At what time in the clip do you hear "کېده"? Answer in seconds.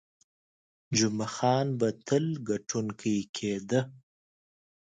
3.35-3.81